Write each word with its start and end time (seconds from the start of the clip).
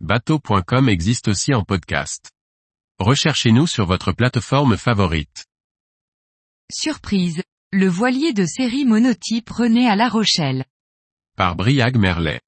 bateau.com 0.00 0.90
existe 0.90 1.28
aussi 1.28 1.54
en 1.54 1.64
podcast. 1.64 2.30
Recherchez-nous 2.98 3.66
sur 3.66 3.86
votre 3.86 4.12
plateforme 4.12 4.76
favorite. 4.76 5.46
Surprise, 6.70 7.42
le 7.72 7.88
voilier 7.88 8.34
de 8.34 8.44
série 8.44 8.84
monotype 8.84 9.48
renaît 9.48 9.88
à 9.88 9.96
La 9.96 10.10
Rochelle. 10.10 10.66
Par 11.34 11.56
Briag 11.56 11.96
Merlet. 11.96 12.42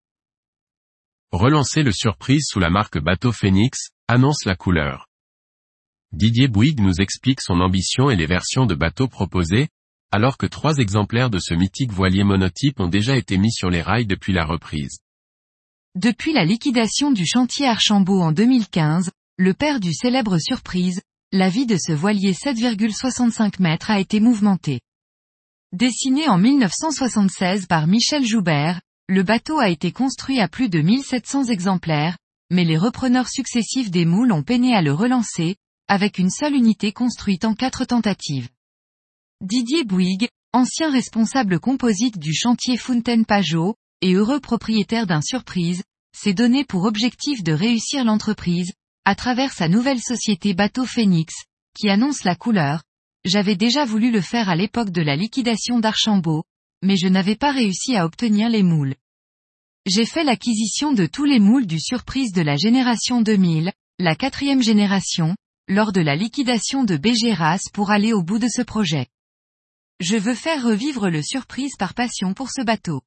Relancer 1.33 1.83
le 1.83 1.93
surprise 1.93 2.45
sous 2.47 2.59
la 2.59 2.69
marque 2.69 2.99
Bateau 2.99 3.32
Phoenix, 3.32 3.93
annonce 4.09 4.45
la 4.45 4.55
couleur. 4.55 5.07
Didier 6.12 6.49
Bouygues 6.49 6.80
nous 6.80 7.01
explique 7.01 7.41
son 7.41 7.61
ambition 7.61 8.11
et 8.11 8.17
les 8.17 8.27
versions 8.27 8.67
de 8.67 8.75
bateaux 8.75 9.09
proposées, 9.09 9.69
alors 10.11 10.37
que 10.37 10.46
trois 10.46 10.77
exemplaires 10.77 11.30
de 11.30 11.39
ce 11.39 11.55
mythique 11.55 11.93
voilier 11.93 12.25
monotype 12.25 12.80
ont 12.80 12.89
déjà 12.89 13.17
été 13.17 13.39
mis 13.39 13.53
sur 13.53 13.71
les 13.71 13.83
rails 13.83 14.07
depuis 14.07 14.35
la 14.35 14.45
reprise. 14.45 14.99
Depuis 15.95 16.32
la 16.32 16.45
liquidation 16.45 17.11
du 17.11 17.27
chantier 17.27 17.66
Archambault 17.66 18.21
en 18.21 18.32
2015, 18.32 19.11
le 19.39 19.54
père 19.54 19.81
du 19.81 19.94
célèbre 19.94 20.39
Surprise, 20.39 21.00
la 21.32 21.49
vie 21.49 21.67
de 21.67 21.76
ce 21.76 21.93
voilier 21.93 22.32
7,65 22.32 23.61
mètres 23.61 23.90
a 23.90 23.99
été 23.99 24.21
mouvementée. 24.21 24.80
Dessiné 25.72 26.29
en 26.29 26.39
1976 26.39 27.66
par 27.66 27.86
Michel 27.86 28.25
Joubert, 28.25 28.80
le 29.08 29.22
bateau 29.22 29.58
a 29.58 29.71
été 29.71 29.90
construit 29.90 30.40
à 30.40 30.49
plus 30.49 30.68
de 30.68 30.80
1700 30.80 31.44
exemplaires, 31.44 32.19
mais 32.50 32.64
les 32.64 32.78
repreneurs 32.78 33.28
successifs 33.28 33.91
des 33.91 34.05
moules 34.05 34.33
ont 34.33 34.42
peiné 34.42 34.75
à 34.75 34.83
le 34.83 34.92
relancer, 34.92 35.56
avec 35.89 36.19
une 36.19 36.30
seule 36.30 36.55
unité 36.55 36.92
construite 36.92 37.44
en 37.44 37.55
quatre 37.55 37.86
tentatives. 37.86 38.50
Didier 39.41 39.84
Bouygues, 39.84 40.28
ancien 40.52 40.91
responsable 40.91 41.58
composite 41.58 42.19
du 42.19 42.34
chantier 42.34 42.77
Fontaine-Pajot, 42.77 43.75
et 44.00 44.14
heureux 44.14 44.41
propriétaire 44.41 45.06
d'un 45.06 45.20
surprise, 45.20 45.83
s'est 46.16 46.34
donné 46.34 46.64
pour 46.64 46.84
objectif 46.84 47.42
de 47.42 47.52
réussir 47.52 48.05
l'entreprise, 48.05 48.72
à 49.05 49.14
travers 49.14 49.52
sa 49.52 49.69
nouvelle 49.69 50.00
société 50.00 50.55
Bateau 50.55 50.84
Phoenix, 50.84 51.34
qui 51.74 51.88
annonce 51.88 52.24
la 52.24 52.34
couleur. 52.34 52.82
J'avais 53.24 53.56
déjà 53.56 53.84
voulu 53.84 54.10
le 54.10 54.20
faire 54.20 54.48
à 54.48 54.56
l'époque 54.56 54.90
de 54.90 55.02
la 55.02 55.16
liquidation 55.16 55.78
d'Archambault, 55.78 56.44
mais 56.82 56.96
je 56.96 57.08
n'avais 57.08 57.36
pas 57.36 57.52
réussi 57.52 57.96
à 57.96 58.05
obtenir 58.05 58.48
les 58.48 58.62
moules. 58.62 58.94
J'ai 59.86 60.06
fait 60.06 60.24
l'acquisition 60.24 60.92
de 60.92 61.06
tous 61.06 61.24
les 61.24 61.40
moules 61.40 61.66
du 61.66 61.80
surprise 61.80 62.33
de 62.33 62.42
la 62.42 62.56
génération 62.56 63.22
2000, 63.22 63.72
la 63.98 64.14
quatrième 64.14 64.62
génération, 64.62 65.34
lors 65.68 65.92
de 65.92 66.00
la 66.00 66.16
liquidation 66.16 66.84
de 66.84 66.96
Bégéras 66.96 67.60
pour 67.72 67.90
aller 67.90 68.12
au 68.12 68.22
bout 68.22 68.38
de 68.38 68.48
ce 68.48 68.62
projet. 68.62 69.06
Je 70.00 70.16
veux 70.16 70.34
faire 70.34 70.62
revivre 70.62 71.08
le 71.08 71.22
surprise 71.22 71.72
par 71.78 71.94
passion 71.94 72.34
pour 72.34 72.50
ce 72.50 72.62
bateau. 72.62 73.02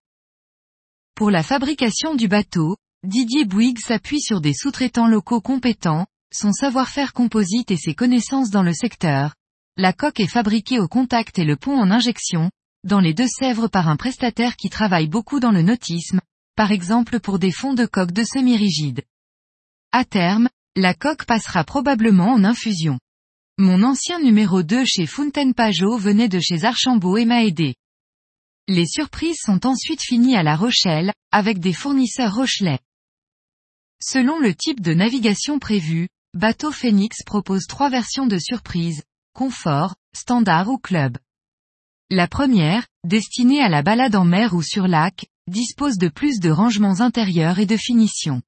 Pour 1.21 1.29
la 1.29 1.43
fabrication 1.43 2.15
du 2.15 2.27
bateau, 2.27 2.77
Didier 3.03 3.45
Bouygues 3.45 3.77
s'appuie 3.77 4.21
sur 4.21 4.41
des 4.41 4.55
sous-traitants 4.55 5.05
locaux 5.05 5.39
compétents, 5.39 6.07
son 6.33 6.51
savoir-faire 6.51 7.13
composite 7.13 7.69
et 7.69 7.77
ses 7.77 7.93
connaissances 7.93 8.49
dans 8.49 8.63
le 8.63 8.73
secteur. 8.73 9.35
La 9.77 9.93
coque 9.93 10.19
est 10.19 10.25
fabriquée 10.25 10.79
au 10.79 10.87
contact 10.87 11.37
et 11.37 11.43
le 11.43 11.57
pont 11.57 11.79
en 11.79 11.91
injection, 11.91 12.49
dans 12.83 12.99
les 12.99 13.13
Deux-Sèvres 13.13 13.67
par 13.67 13.87
un 13.87 13.97
prestataire 13.97 14.55
qui 14.55 14.71
travaille 14.71 15.07
beaucoup 15.07 15.39
dans 15.39 15.51
le 15.51 15.61
nautisme, 15.61 16.21
par 16.55 16.71
exemple 16.71 17.19
pour 17.19 17.37
des 17.37 17.51
fonds 17.51 17.75
de 17.75 17.85
coque 17.85 18.13
de 18.13 18.23
semi-rigide. 18.23 19.03
À 19.91 20.05
terme, 20.05 20.49
la 20.75 20.95
coque 20.95 21.25
passera 21.25 21.63
probablement 21.63 22.33
en 22.33 22.43
infusion. 22.43 22.97
Mon 23.59 23.83
ancien 23.83 24.19
numéro 24.19 24.63
2 24.63 24.85
chez 24.85 25.05
Fontaine 25.05 25.53
Pajot 25.53 25.99
venait 25.99 26.29
de 26.29 26.39
chez 26.39 26.63
Archambault 26.63 27.17
et 27.17 27.25
m'a 27.25 27.43
aidé. 27.43 27.75
Les 28.73 28.85
surprises 28.85 29.41
sont 29.43 29.65
ensuite 29.65 30.01
finies 30.01 30.37
à 30.37 30.43
La 30.43 30.55
Rochelle, 30.55 31.11
avec 31.29 31.59
des 31.59 31.73
fournisseurs 31.73 32.33
rochelais. 32.33 32.79
Selon 34.01 34.39
le 34.39 34.55
type 34.55 34.79
de 34.79 34.93
navigation 34.93 35.59
prévu, 35.59 36.07
Bateau 36.33 36.71
Phoenix 36.71 37.21
propose 37.25 37.67
trois 37.67 37.89
versions 37.89 38.27
de 38.27 38.39
surprise, 38.39 39.03
confort, 39.33 39.95
standard 40.15 40.69
ou 40.69 40.77
club. 40.77 41.17
La 42.09 42.29
première, 42.29 42.87
destinée 43.05 43.61
à 43.61 43.67
la 43.67 43.81
balade 43.81 44.15
en 44.15 44.23
mer 44.23 44.53
ou 44.53 44.61
sur 44.61 44.87
lac, 44.87 45.25
dispose 45.47 45.97
de 45.97 46.07
plus 46.07 46.39
de 46.39 46.49
rangements 46.49 47.01
intérieurs 47.01 47.59
et 47.59 47.65
de 47.65 47.75
finition. 47.75 48.41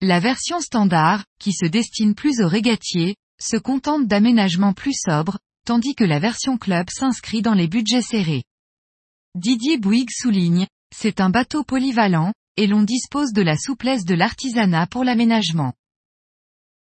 La 0.00 0.18
version 0.18 0.62
standard, 0.62 1.26
qui 1.38 1.52
se 1.52 1.66
destine 1.66 2.14
plus 2.14 2.40
aux 2.40 2.48
régatiers, 2.48 3.16
se 3.38 3.58
contente 3.58 4.06
d'aménagements 4.06 4.72
plus 4.72 4.94
sobres, 4.94 5.38
tandis 5.66 5.94
que 5.94 6.04
la 6.04 6.20
version 6.20 6.56
club 6.56 6.88
s'inscrit 6.88 7.42
dans 7.42 7.52
les 7.52 7.68
budgets 7.68 8.00
serrés. 8.00 8.44
Didier 9.36 9.76
Bouygues 9.76 10.12
souligne, 10.16 10.66
c'est 10.94 11.20
un 11.20 11.28
bateau 11.28 11.62
polyvalent, 11.62 12.32
et 12.56 12.66
l'on 12.66 12.82
dispose 12.82 13.34
de 13.34 13.42
la 13.42 13.58
souplesse 13.58 14.06
de 14.06 14.14
l'artisanat 14.14 14.86
pour 14.86 15.04
l'aménagement. 15.04 15.74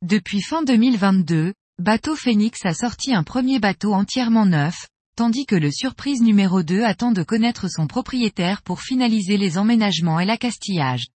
Depuis 0.00 0.40
fin 0.40 0.62
2022, 0.62 1.52
Bateau 1.78 2.16
Phoenix 2.16 2.64
a 2.64 2.72
sorti 2.72 3.12
un 3.12 3.24
premier 3.24 3.58
bateau 3.58 3.92
entièrement 3.92 4.46
neuf, 4.46 4.88
tandis 5.16 5.44
que 5.44 5.54
le 5.54 5.70
surprise 5.70 6.22
numéro 6.22 6.62
2 6.62 6.82
attend 6.82 7.12
de 7.12 7.22
connaître 7.22 7.68
son 7.68 7.86
propriétaire 7.86 8.62
pour 8.62 8.80
finaliser 8.80 9.36
les 9.36 9.58
emménagements 9.58 10.18
et 10.18 10.24
l'accastillage. 10.24 11.08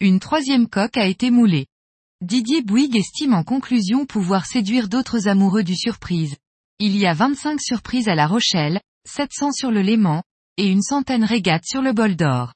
Une 0.00 0.20
troisième 0.20 0.68
coque 0.68 0.96
a 0.96 1.06
été 1.06 1.30
moulée. 1.30 1.66
Didier 2.22 2.62
Bouygues 2.62 2.96
estime 2.96 3.34
en 3.34 3.44
conclusion 3.44 4.06
pouvoir 4.06 4.46
séduire 4.46 4.88
d'autres 4.88 5.28
amoureux 5.28 5.64
du 5.64 5.76
surprise. 5.76 6.36
Il 6.78 6.96
y 6.96 7.04
a 7.04 7.12
25 7.12 7.60
surprises 7.60 8.08
à 8.08 8.14
La 8.14 8.26
Rochelle, 8.26 8.80
700 9.06 9.52
sur 9.52 9.70
le 9.70 9.82
Léman, 9.82 10.22
et 10.60 10.66
une 10.66 10.82
centaine 10.82 11.24
régates 11.24 11.64
sur 11.64 11.80
le 11.80 11.94
bol 11.94 12.16
d'or. 12.16 12.52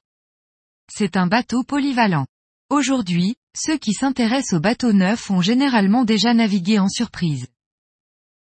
C'est 0.93 1.17
un 1.17 1.25
bateau 1.25 1.63
polyvalent. 1.63 2.27
Aujourd'hui, 2.69 3.35
ceux 3.57 3.79
qui 3.79 3.93
s'intéressent 3.93 4.53
aux 4.53 4.61
bateaux 4.61 4.93
neufs 4.93 5.31
ont 5.31 5.41
généralement 5.41 6.05
déjà 6.05 6.35
navigué 6.35 6.77
en 6.77 6.87
surprise. 6.87 7.47